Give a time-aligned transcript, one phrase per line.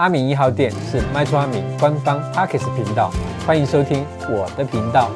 [0.00, 3.10] 阿明一号店是卖厝阿明官方 Podcast 频道，
[3.46, 5.10] 欢迎收听我的频道。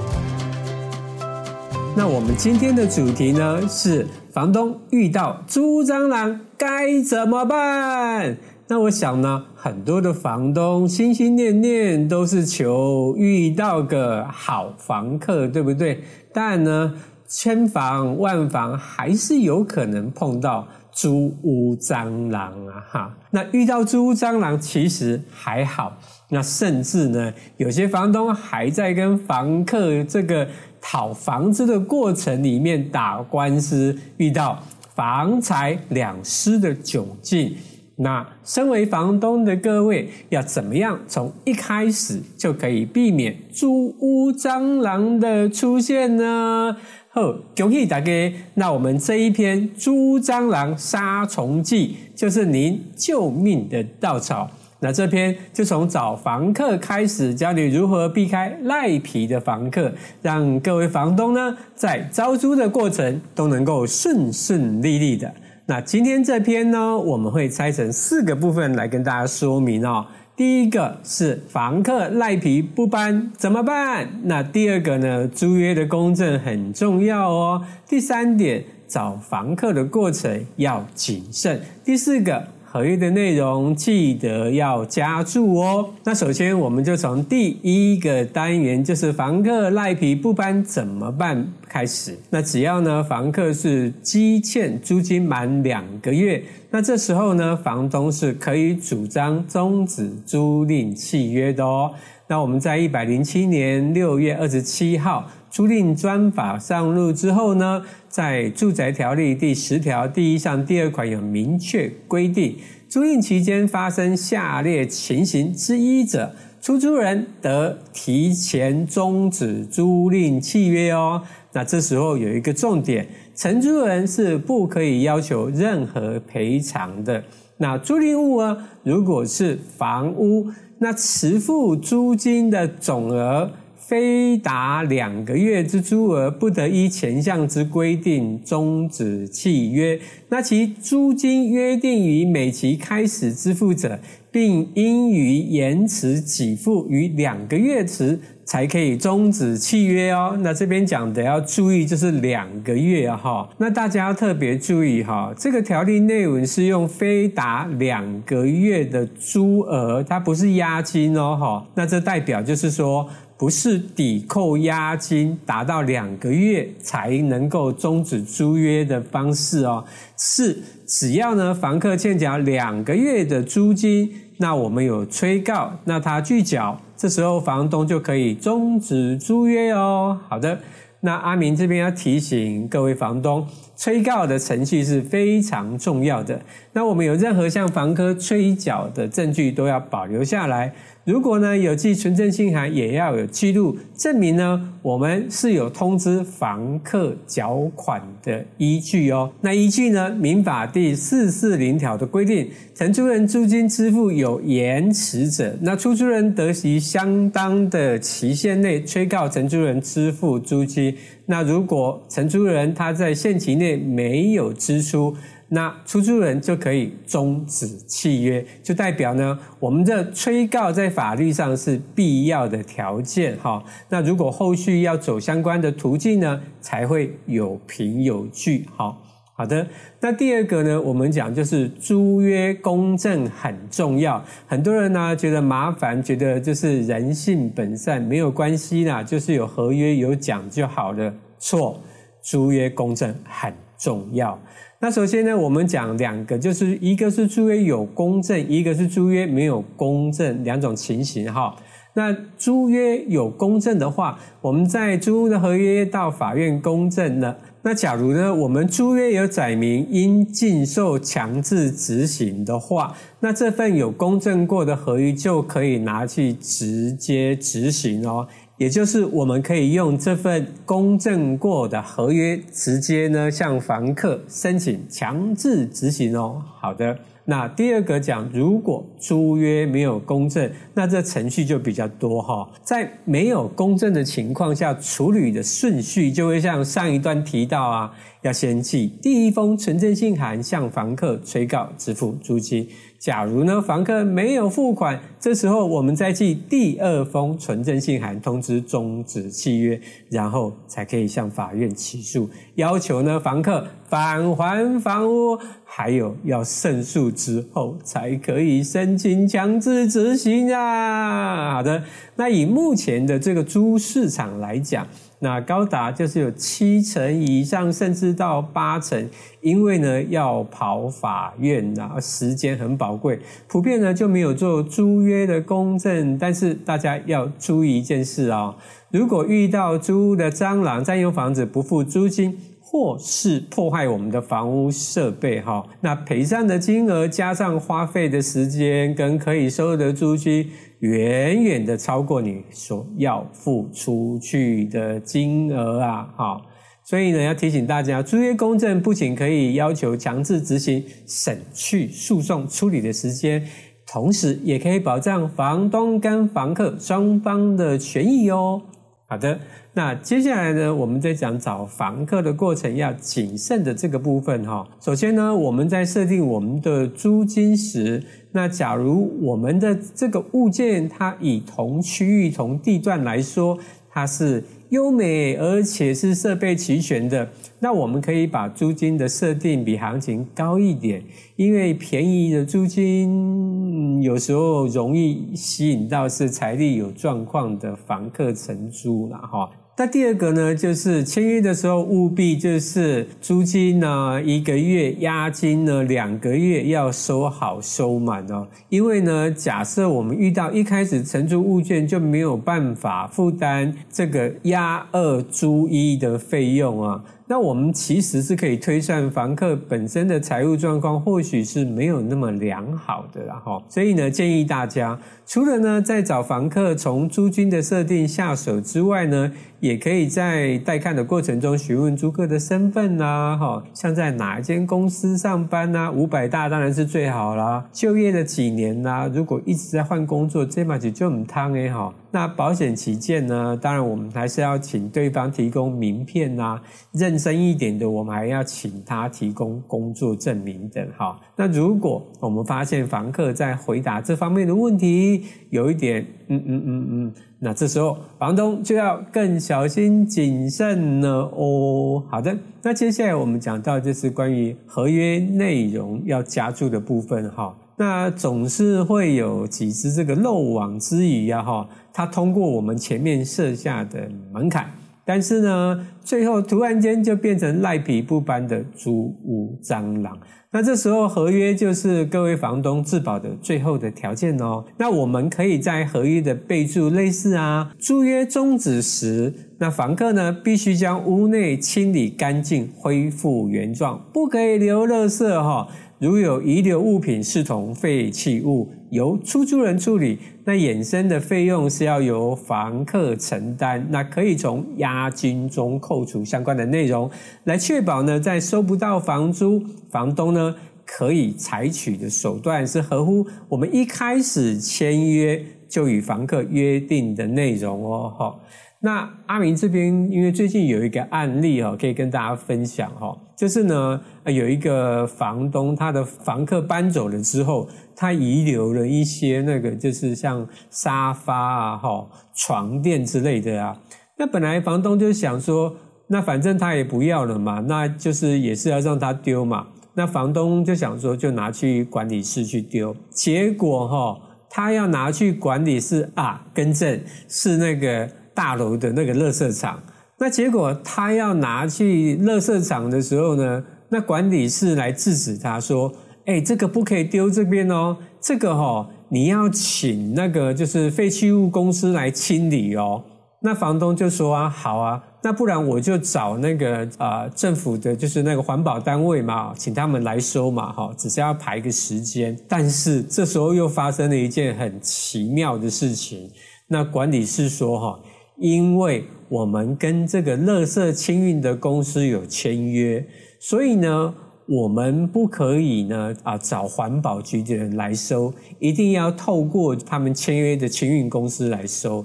[1.97, 8.37] 那我们今天的主题呢是房东遇到租蟑螂该怎么办？
[8.69, 16.05] 那我想呢，很多的房东心心念念都是求遇到个好房客，对不对？
[16.31, 16.93] 但呢，
[17.27, 22.85] 千防万防，还是有可能碰到租屋蟑螂啊！
[22.89, 25.97] 哈，那遇到租屋蟑螂其实还好，
[26.29, 30.49] 那甚至呢，有些房东还在跟房客这个。
[30.87, 34.63] 讨房子的过程里面打官司，遇到
[34.95, 37.57] 房财两失的窘境。
[37.97, 46.77] 那身为房东的各位，要怎么样从一开始就可以避免租屋蟑螂的出现呢？
[47.15, 48.33] 好，恭喜大家！
[48.55, 54.51] 那我们这一篇猪蟑螂杀虫记，就是您救命的稻草。
[54.81, 65.33] 那这篇就从找房客开始，教你如何避开赖皮的房客，让各位房东呢在招租的过程都能够顺顺利利的。
[65.67, 70.05] 那今天这篇呢，我们会拆成四个部分来跟大家说明哦。
[70.37, 74.09] 第一个是房客赖皮不搬怎么办？
[74.25, 77.65] 那第二个呢，租约的公证很重要哦。
[77.89, 81.61] 第三点，找房客的过程要谨慎。
[81.85, 82.49] 第四个。
[82.75, 85.91] 合约的内容记得要加注哦。
[86.03, 92.19] 那首先，我们就从第一个单元，就是房客赖皮不搬怎么办开始。
[92.31, 101.93] 那只要呢，房客是积欠租金满两个月，那这时候呢，房东是可以主张终止租赁契约的哦。
[102.27, 105.31] 那我们在一百零七年六月二十七号。
[105.55, 112.57] 租赁专法上路之后呢，在住宅条例第十条第一项第二款有明确规定，
[112.89, 121.23] 租赁期间发生下列情形之一者，出租人得提前终止租赁契约哦。
[121.53, 127.23] 那这时候有一个重点，承租人是不可以要求任何赔偿的。
[127.59, 133.53] 那租赁物啊，如果是房屋，那迟付租金的总额。
[133.87, 139.99] 非达两个月之租额，不得依前项之规定终止契约。
[140.29, 144.01] 那其租金约定于每期开始支付者，
[144.33, 150.37] 并应于延迟给付于两个月时，才可以终止契约哦。
[150.41, 153.49] 那这边讲的要注意，就是两个月哈。
[153.59, 161.67] 那大家要特别注意哈，这个条例内文是用非达两个月的租额，它不是押金哦哈。
[161.75, 163.09] 那这代表就是说。
[163.45, 169.85] 不是抵扣押金达到两个月才能够终止租约的方式哦，
[170.17, 180.19] 是只要呢房客欠缴两个月的租金，那我们有催告，那他拒缴，这时候房东就可以终止租约哦。
[180.27, 180.59] 好的，
[181.01, 183.47] 那阿明这边要提醒各位房东，
[183.77, 186.41] 催告的程序是非常重要的。
[186.73, 190.73] 那我们有任何向房客催缴的证据，都要保留下来。
[191.05, 199.31] 如果呢有寄存证信函，也要有记录证明呢，我们是有通知房客缴款的依据哦。
[199.43, 210.97] 那依据呢，民法第四四零条的规定，承租人租金支付有延迟者，那出租人得于相当的期限内催告承租人支付租金。
[211.27, 215.17] 那如果承租人他在限期内没有支出，
[215.49, 223.63] 那出租人就可以终止契约，就代表呢，我们的催告在法律上是必要的条件哈。
[223.89, 228.67] 那如果后续要走相关的途径呢，才会有凭有据。
[228.75, 229.04] 好，
[229.37, 229.67] 好的。
[230.01, 234.25] 那第二个呢，我们讲就是租约公证很重要。
[234.47, 241.13] 很多人呢觉得麻烦，觉得就是人性本善，没有关系啦，就是有合约有讲就好了。
[241.41, 241.81] 错，
[242.23, 244.39] 租约公证很重要。
[244.79, 251.57] 那首先呢，我们讲两个，就是一个是租约有公证，一个是租约没有公证，两种情形哈。
[251.95, 257.37] 那租约有公证的话，我们在租屋的合约到法院公证了。
[257.67, 268.29] 那假如呢，我们租约有载明应禁售强制执行的话，那这份有公证过的合约就可以拿去直接执行哦。
[268.59, 276.43] 也就是我们可以用这份公证过的合约，直接呢向房客申请强制执行哦。
[276.61, 282.47] 好的，那第二个讲，如果租约没有公证，那这程序就比较多哈。
[282.63, 287.91] 在没有公证的情况下，处理的顺序就会像上一段提到啊，
[288.23, 292.69] 要先寄第一封存证信函向房客催告支付租金。
[292.99, 299.79] 假如呢，房客没有付款，这时候我们再寄第二封存证信函通知终止契约，
[300.09, 305.39] 然后才可以向法院起诉，要求呢房客返还房屋，
[305.77, 311.55] 还有要胜诉之后才可以申请强制执行啊。
[311.55, 311.83] 好的，
[312.15, 314.87] 那以目前的这个租市场来讲。
[315.19, 319.09] 那高达就是有七成以上，甚至到八成，
[319.41, 323.19] 因为呢要跑法院啊，时间很宝贵，
[323.49, 326.19] 普遍呢就没有做租约的公证。
[326.19, 328.55] 但是大家要注意一件事啊、哦，
[328.91, 332.39] 如果遇到租屋的蟑螂占用房子不付租金，
[332.75, 340.51] 或是破坏我们的房屋设备哈，那赔偿的金额加上花费的时间跟可以收的租金。
[340.81, 346.03] 远远的超过你所要付出去的金额啊！
[346.17, 346.43] 哈，
[346.85, 353.47] 所以呢，要提醒大家，租约公证不仅可以要求强制执行，省去诉讼处理的时间，
[353.87, 358.61] 同时也可以保障房东跟房客双方的权益哦。
[359.07, 359.39] 好的，
[359.77, 364.65] 那接下来呢，我们在讲找房客的过程要谨慎的这个部分哈。
[364.81, 368.01] 首先呢，我们在设定我们的租金时。
[368.31, 373.59] 那假如我们的这个物件，它以同区域、同地段来说，
[373.91, 377.29] 它是优美而且是设备齐全的，
[377.59, 381.03] 那我们可以把租金的设定比行情高一点，
[381.35, 389.51] 因为便宜的租金有时候容易吸引到是财力有状况的房客承租了哈。
[389.77, 398.47] 那第二个呢，就是签约的时候务必就是租金呢一个月，押金呢两个月要收好收满哦。
[398.69, 407.05] 因为呢，假设我们遇到一开始承租物件就没有办法负担这个押二租一的费用啊。
[407.27, 413.63] 那我们其实是可以推算房客本身的财务状况，或许是没有那么良好的啦哈。
[413.69, 427.65] 所以呢，建议大家除了呢在找房客从租金的设定下手之外呢，也可以在带看的过程中询问租客的身份呐，哈，像在哪一间公司上班呐，五百大当然是最好啦。
[427.73, 431.93] 就业了几年呐，如果一直在换工作，这嘛就就唔汤诶哈。
[432.11, 436.61] 那保险起见呢，当然我们还是要请对方提供名片呐，
[436.93, 441.21] 认真一点的，我们还要请他提供工作证明等哈。
[441.37, 452.03] 那如果我们发现房客在回答这方面的问题有一点，嗯嗯嗯嗯，那这时候房东就要更小心谨慎了哦。
[452.11, 457.57] 好的，那接下来我们讲到就是关于合约内容要加注的部分哈。
[457.77, 464.71] 那总是会有几只这个漏网之鱼呀，哈，它通过我们前面设下的门槛，
[465.05, 470.19] 但是呢，最后突然间就变成赖皮不搬的租屋蟑螂。
[470.51, 474.65] 那这时候合约就是各位房东自保的最后的条件哦。
[474.79, 485.67] 那我们可以在合约的备注类似啊，租约终止时，那房客呢必须将屋内清理干净，恢复原状，不可以留垃圾哈。
[485.99, 493.85] 如有遗留物品视同废弃物，由出租人处理，那衍生的费用是要由房客承担。
[493.91, 497.11] 那可以从押金中扣除相关的内容，
[497.43, 499.61] 来确保呢，在收不到房租，
[499.91, 500.55] 房东呢
[500.87, 508.15] 可以采取的手段是合乎我们一开始签约就与房客约定的内容哦。
[508.17, 508.41] 好。
[508.85, 523.75] 那阿明这边，因为最近有一个案例哦，可以跟大家分享哦，就是呢，有一个房东，他的房客搬走了之后，他遗留了一些那个，就是像沙发啊、哈床垫之类的啊。
[524.19, 525.75] 那本来房东就想说，
[526.09, 529.67] 那反正他也不要了嘛，那就是也是要让他丢嘛。
[529.95, 532.95] 那房东就想说，就拿去管理室去丢。
[533.09, 538.07] 结果哈，他要拿去管理室啊，更正是那个。
[538.35, 539.81] 大楼的那个垃圾场，
[540.19, 545.93] 那结果他要拿去垃圾场的时候呢，那管理室来制止他说
[546.27, 553.05] ：“哎，这个不可以丢这边哦，这个齁，你要请那个就是废弃物公司来清理哦。”
[553.43, 562.35] 那房东就说：“啊，好啊，那不然我就找那个啊政府的，就是那个环保单位嘛，请他们来收嘛，哈，只是要排个时间。
[562.49, 566.31] 但是这时候又发生了一件很奇妙的事情，
[566.69, 568.01] 那管理室说：哈。
[568.39, 573.07] 因为我们跟这个垃圾清运的公司有签约，
[573.41, 574.15] 所以呢，
[574.49, 582.05] 我们不可以呢啊找环保局的人来收，一定要透过他们签约的清运公司来收。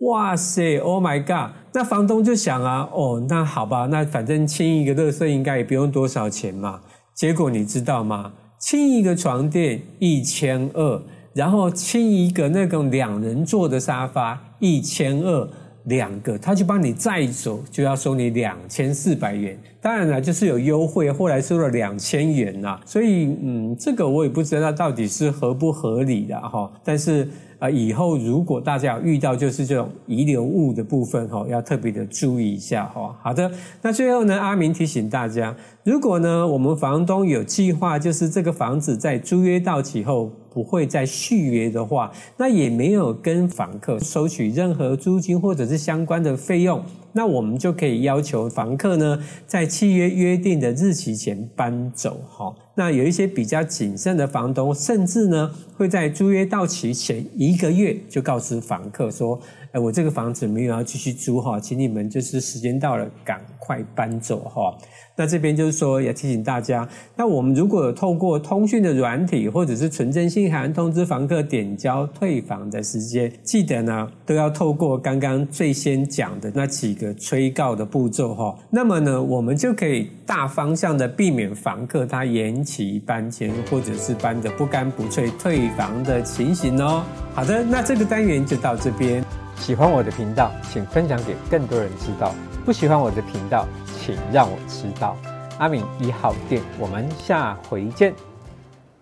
[0.00, 1.54] 哇塞，Oh my God！
[1.72, 6.80] 那房东就想啊，哦，那好吧，那反正清一个垃圾应该也不用多少钱嘛。
[7.16, 8.32] 结果你知道吗？
[8.60, 11.02] 清一个床垫一千二，
[11.34, 15.48] 然后清一个那种两人座的沙发一千二。
[15.84, 19.58] 两个，他就帮你再走，就要收你两千四百元。
[19.80, 22.78] 当然了，就是有优惠，后来收了两千元呐。
[22.84, 26.70] 所以，嗯，这个我也不知道到底是合不合理的哈。
[26.84, 27.28] 但是，
[27.62, 33.16] 啊，以后如果大家有遇到就是这种遗留物的部分哈，要特别的注意一下哈。
[33.22, 33.48] 好的，
[33.82, 35.54] 那最后呢，阿明提醒大家，
[35.84, 40.32] 如果呢，我们房东有计划，就是这个房子在租约到期后。
[40.54, 52.20] 不会再续约的话，那也没有跟房客收取任何租金或者是相关的费用，那我们就可以要求房客呢，在契约约定的日期前搬走。
[52.28, 59.38] 哈，那有一些比较谨慎的房东，甚至呢会在租约到期前一个月就告知房客说
[59.72, 64.76] ：“哎，我这个房子没有要继续租哈，请你们就是时间到了赶快搬走哈。”
[65.14, 78.58] 那这边就是说，也提醒大家，那我们如果有透过通讯的软体或者是存证信函通知房客点交退房的时间，记得呢都要透过刚刚最先讲的那几个催告的步骤哈。
[78.70, 87.04] 那么呢，我们就可以大方向的避免房客他延期搬迁或者是搬得不干不脆退房的情形哦。
[87.34, 89.22] 好的，那这个单元就到这边。
[89.62, 93.64] 喜欢我的频道，请分享给更多人知道；不喜欢我的频道，
[93.96, 95.16] 请让我知道。
[95.58, 98.12] 阿敏一号店，我们下回见。